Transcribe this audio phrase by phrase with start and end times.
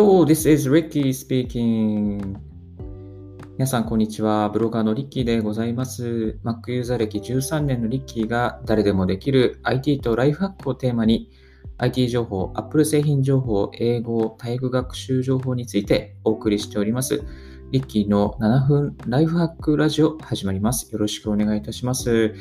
[0.00, 2.36] Hello, this is Ricky speaking.
[3.54, 4.48] 皆さん、こんにちは。
[4.48, 6.38] ブロガーのリッキーでございます。
[6.44, 11.32] Mac ユーザー歴13年のリッキーが誰でもできる IT とライフハックをテーマに
[11.78, 17.24] IT 情報、Apple 製品情報、英語、体育学習情報についてお送りしております。
[17.70, 20.90] リッキーの7分ライフハックラジオ始まります。
[20.90, 22.34] よろしくお願いいたします。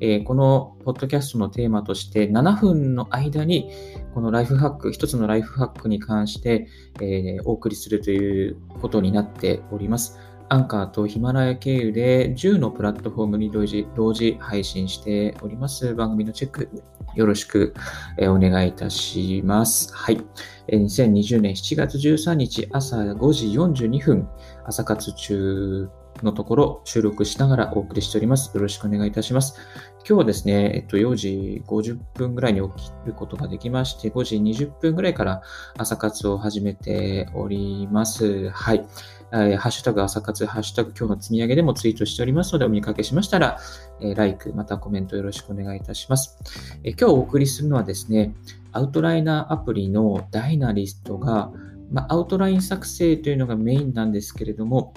[0.00, 3.70] えー、このポッドキャストのテーマとして7分の間に
[4.12, 6.68] このライフハック、一つのライフハックに関して、
[7.00, 10.18] えー、お送りするということになっております。
[10.50, 15.94] アンカーとヒマラヤ経由で10のプラットフォームに同時同時配信しております。
[15.94, 16.68] 番組のチェック
[17.16, 17.74] よろしく
[18.18, 19.92] お願いいたします。
[19.94, 20.20] はい。
[20.68, 24.28] 2020年7月13日朝5時42分、
[24.64, 25.88] 朝活中
[26.22, 28.54] のところ収録しながらお送りしております。
[28.54, 29.58] よろしくお願いいたします。
[30.06, 35.42] 今日はですね、えっと、4時50分ぐらいに起きることができまして、5時20分ぐらいから
[35.78, 38.50] 朝活を始めております。
[38.50, 38.86] はい。
[39.30, 43.58] ハッシュタグ朝活、ハッシュタグ今日の積み上げでもツイートしておりますので、お見かけしましたら、
[44.00, 46.38] えー、like、またコメントよろしくお願いいたします。
[46.84, 48.34] え今日お送りするのはですね、
[48.72, 51.50] アウトライナーアプリのダイナリストが、
[51.90, 54.94] まあ、アウトライン作成というのがメインなんですけれども、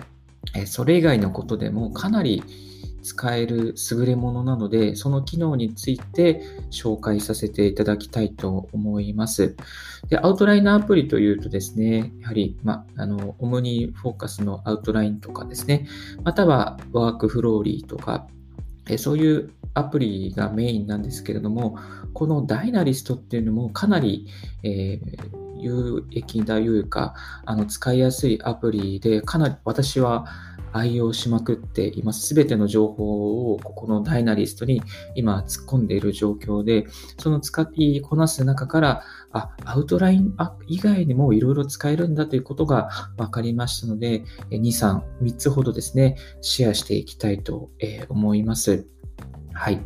[0.55, 2.43] えそれ以外のことでもかなり
[3.07, 9.55] 使える優れものなので、その機能について紹介させていただきたいと思います。
[10.09, 15.87] で、アウトラインアプリというとですね、やはり、ま、あの、オムニフォーカスのアウトラインとかですね、
[16.23, 18.27] またはワークフローリーとか、
[18.89, 21.77] えそういうアプリがメインなんですけれども、
[22.13, 24.27] このダイナリストっていうのもかなり、
[24.63, 27.13] えー有益だいうか、
[27.45, 30.25] あの使いやすいアプリで、かなり私は
[30.73, 32.27] 愛用しまくっています。
[32.27, 34.81] すべての情報をここのダイナリストに
[35.15, 36.85] 今突っ込んでいる状況で、
[37.19, 40.35] その使いこなす中から、あ、アウトライン
[40.67, 47.69] 以外にもいろいろ使えるんだということが分かりましたので、2、3、3つほどですね、シェアしていきたいと
[48.09, 48.85] 思います。
[49.53, 49.81] はい。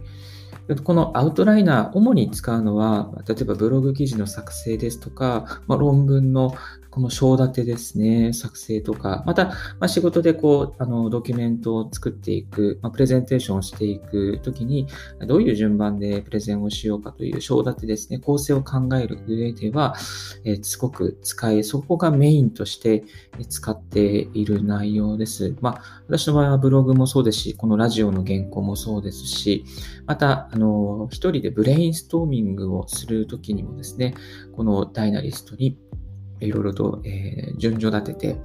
[0.83, 6.55] このアウトライナー、主に使うのは、例えばブログ記事の作成ですとか、まあ、論文の
[6.91, 14.87] この章立てですね、作成とか、また、まあ、仕事でこう、あの、ドキュメントを作っていく、まあ、プレゼンテーションをしていくときに、
[15.25, 19.95] どういう順番でプレゼンをしようかという章立てですね、構成を考える上では、
[20.43, 23.05] えー、すごく使え、そこがメインとして
[23.47, 25.55] 使っている内容です。
[25.61, 29.63] まあ、私の場合はブログもそうですし、このラジオの原稿もそうですし、
[30.07, 34.13] また、あの、一人でブレインストーミングをするときにもですね、
[34.57, 35.77] このダイナリストに
[36.41, 38.41] いろいろと、えー、順序立てて、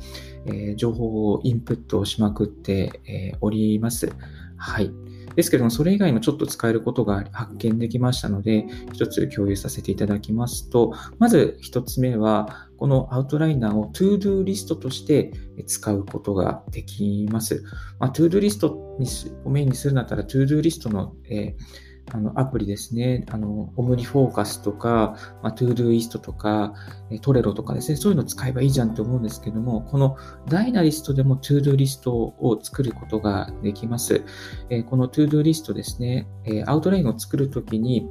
[0.46, 4.12] えー、情報をインプットしまくって、えー、おります。
[4.56, 4.90] はい。
[5.34, 15.32] ですけども、それ以外もちょっと使えることが発見できましたので、一つ共有させていただきますと、まず一つ目は、このアウトライナーを ToDo リストとして
[15.66, 17.62] 使うことができます。
[17.98, 19.06] まあ、ToDo リストに
[19.44, 23.24] をメインにするんだったら ToDo リストの、えーあの、アプリですね。
[23.30, 26.74] あの、オムニフォーカスとか、まあ、 Todoist とか、
[27.20, 30.16] トレロとかですね、そういうのを使えばいいじゃんと思うんですけども、この
[30.48, 34.22] ダイナリストでも ToDo リストを作ることができます。
[34.70, 38.08] えこの ToDo リストですね、えアウトラインを作るときに、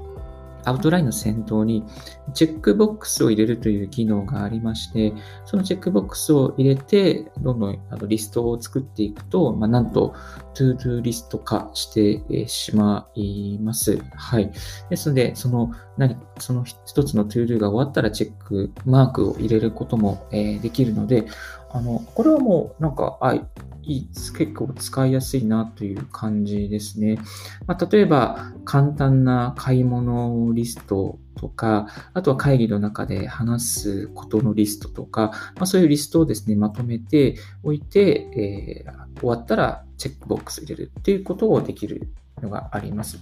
[0.65, 1.83] アウトラインの先頭に
[2.33, 5.13] チェックボックスを入れるという機能がありまして、
[5.45, 10.13] そのチェックボックスを入れて、どんどんあのリストを作っていくと、まあ、なんと、
[10.53, 13.99] ToDo リスト化してしまいます。
[14.15, 14.51] はい。
[14.89, 21.25] ですので、その、何、その一つの ToDo が終わったらチェックマークを入れることも、えできるので、
[21.71, 23.19] あの、これはもう、なんか、
[23.85, 27.17] 結構使いやすいなという感じですね。
[27.67, 42.09] まあ、例えば、簡単な買い物リストとか、あとは会議の中で話すことのリストとか、まあ、そういうリストをですね、まとめておいて、えー、終わったらチェックボックス入れるっていうことをできる
[42.41, 43.19] のがあります。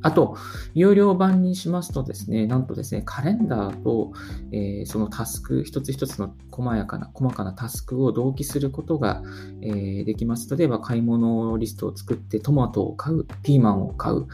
[0.00, 0.36] あと、
[0.74, 4.12] 有料版にしますとですね、なんとですね、カレンダーと、
[4.52, 9.22] えー、そのタスク、一つ一つの細やかな、細かなタスクを同期することが、
[9.60, 10.54] えー、できます。
[10.56, 14.26] 例えば、買い物リストを作ってトマトを買う、ピーマンを買う、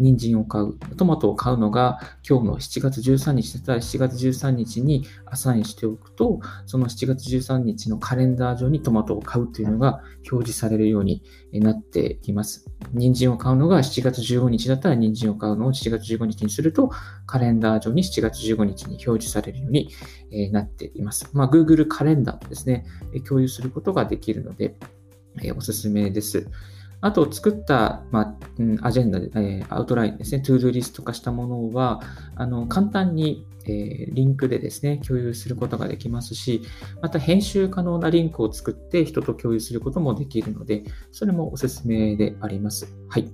[0.00, 0.78] 人参を買う。
[0.96, 12.66] トマトを買うのが今日の7月13日だったら7月13日にアサインしておくと、その7月13日のカレンダー上にトマトを買うというのが表示されるようになってきます。
[12.92, 16.90] 人参を買うのが7月15日だったら人参を買うのを7月15日にすると、
[17.26, 19.90] カレンダー上に7月15日に表示されるように
[20.50, 21.28] なっています。
[21.34, 22.86] まあ、Google カレンダーとですね、
[23.28, 24.76] 共有することができるので、
[25.56, 26.48] おすすめです。
[27.00, 28.36] あと、作った、ま
[28.82, 32.00] あ、アジェンダで、えー、アウトラインですね、 ToDo リスト化したものは、
[32.34, 36.62] あの簡単に、えー、リンクでですね、共有することができますし、
[37.00, 42.94] また編集可能なリンクを作って人と共有することもできるので、それもおすすめであります。
[43.08, 43.30] はい。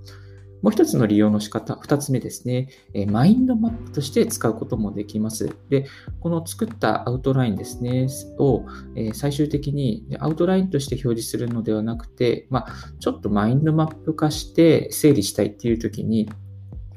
[0.62, 5.56] もう一つの利用の仕方、二つ目ですね、えマインドマップとして使うこともできます。
[5.68, 5.86] で、
[6.20, 8.08] この作ったアウトラインですね、
[8.38, 8.64] を、
[8.94, 16.28] え最終的にアウトラインとして表示するのではなくて、まあ、ちょっとマインドマップ化して整理したいっていう時に、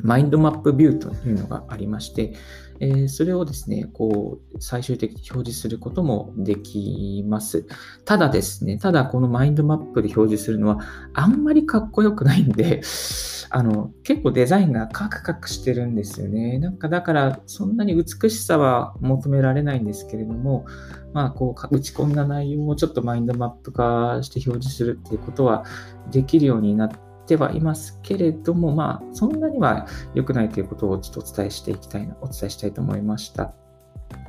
[0.02, 2.34] マインドマップビューというのがありまして、
[2.80, 7.66] えー、それをですね、こう、最終的に表示することもできます。
[8.06, 10.80] ただですね、ただこのマインドマップで表示するのは、
[11.14, 12.82] あんまりかっこよくないんで、
[13.52, 16.60] あの、結構デザインがカクカクしてるんですよね。
[16.60, 20.66] なんかだから、そんなに美しさは求められないんですけれども、
[21.14, 25.66] まあ、こう、打ち込んだ内容をちょっとマインドマップ化して表示するっていうことは
[26.12, 33.54] できるようになって、てはいますけれども、まあ、そんなには良くないということをちょっとお伝えしていきたいな、お伝えしたいと思いました。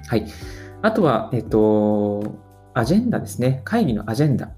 [0.09, 0.27] はい。
[0.83, 2.23] あとは、えっと、
[2.75, 3.63] アジェンダですね。
[3.65, 4.51] 会議のアジェンダ。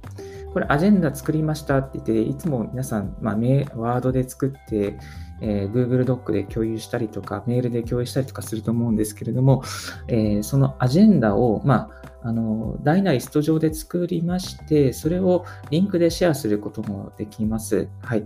[0.53, 4.99] これ、アジェンダ作りましたって言って、いつも皆さん、まあ、ワードで作って、
[5.41, 9.63] えー、Google ドックで共有したりとか、メールで共有したりとかすると思うんですけれども、
[10.09, 17.89] えー、そのアジェンダを、まあ、あの、ダイナリスト上で作りまして、それをリンクでシェアすることもできます。
[18.03, 18.25] はい。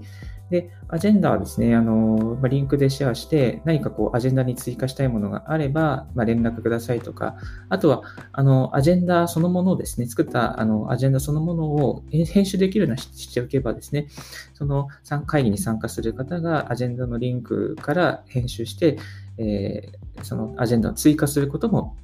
[0.50, 7.36] で、アジェンダはですね、あの、まリンクでシェアして、何かこう、アジェンダに追加したいものがあれば、まあ、連絡くださいとか、
[7.68, 8.02] あとは、
[8.32, 14.06] あの、アジェンダそのものをですね、作った、あの、アジェンダそのものを編集できるようにしておけばですね、
[14.54, 14.86] その
[15.26, 18.98] 会議に参加する方がアジェンダのリンクから編集して、
[19.38, 21.96] えー、そのアジェンダを追加することも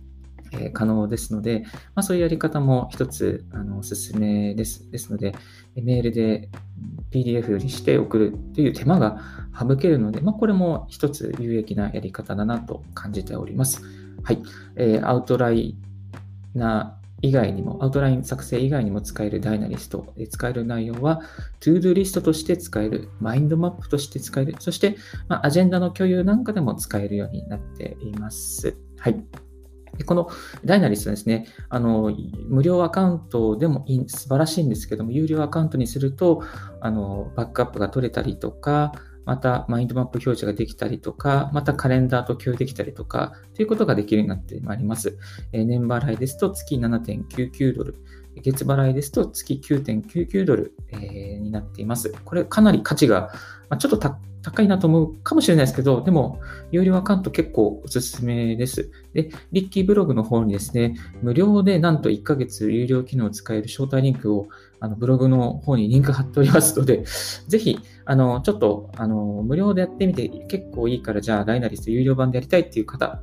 [0.52, 1.64] え可能ですので、
[1.94, 4.90] まあ、そういうやり方も一つあのおすすめです。
[4.90, 5.34] ですので、
[5.74, 6.48] メールで
[7.10, 9.20] PDF にして送るという手間が
[9.58, 13.82] 省けるので、まあ、これも一つ有益なやり方だなと感じております。
[14.22, 14.42] はい。
[14.76, 15.76] えー、アウトライ
[16.54, 21.22] ナー以外にも、アウトライン作成以外にも使えるダイナリストで使える内容は、
[21.60, 24.96] ToDo リストとして使える、マインドマップとして使える、そして、
[25.28, 28.76] まあ、アジェンダの共有なんかでも使えるようになっています。
[28.98, 29.24] はい。
[30.06, 30.30] この
[30.64, 32.16] ダイナリストですね、あの
[32.48, 36.42] 無料アカウントでもいい素晴らしいんですけども、有料アカウントにすると
[36.80, 38.92] あのバックアップが取れたりとか、
[39.24, 45.18] またマインドマップ表示ができたりとか、またカレンダーと共有できたりとか、ということができるようになってまいります。
[45.52, 47.96] 年払いですと月7.99ドル、
[48.42, 52.14] 月払いですと月9.99ドル、になっています。
[52.24, 53.30] これかなり価値が、
[53.78, 53.98] ちょっと
[54.42, 56.40] 高いなと思うかもしれないですけど、でも、
[56.72, 58.90] 有料アカウント結構おすすめです。
[59.12, 64.48] で、リッキーブログの方にですね、無料でなんと1ヶ月有料機能を使える招待リンクを
[64.80, 67.04] あのブログの方にリンク貼っておりますので、
[67.46, 73.22] ぜひ、あの、ちょっと、あの、無料でやってみて結構いいから、じゃあ、ダイナリスト有料版でやりたいっていう方、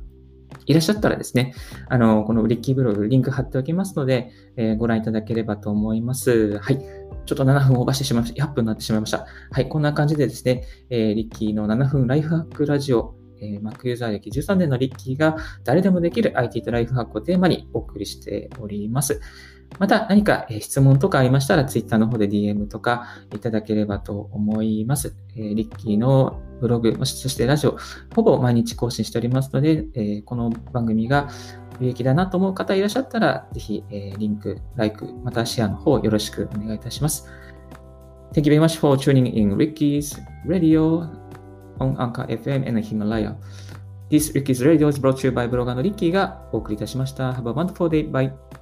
[0.66, 1.54] いらっしゃったらですね、
[1.88, 6.58] あの、このリッキーブログ、リンク貼っておきますので、えー、ご覧いただければと思います。
[6.58, 6.78] はい。
[7.26, 8.44] ちょっと7分オーバーしてしまいました。
[8.44, 9.26] 8分になってしまいました。
[9.50, 9.68] はい。
[9.68, 19.20] こんな感じでですね、えー、リッキーの7分ライフハックラジオ、えー、Mac ユーザー歴13年のリッキーが誰でもできる IT とライフハックをテーマにお送りしております。
[19.78, 25.14] また何か質問とかありましたら Twitter の方で DM とかいただければと思います。
[25.36, 27.78] えー、リッキーのブログ、そしてラジオ、
[28.14, 31.28] ほぼ毎日更新しておりますので、えー、この番組が
[31.80, 37.26] 有益だなと思う方いらっしゃったら、ぜひ、えー、リンク、ライク、またシェアの方よろしくお願いいたします。
[38.32, 41.08] Thank you very much for tuning in Ricky's Radio
[41.78, 43.34] on Anchor FM and Himalaya.
[44.10, 47.32] This Ricky's Radio is brought to you by ブロガーのリッキーがお送りいたしました。
[47.32, 48.10] Have a wonderful day.
[48.10, 48.59] Bye.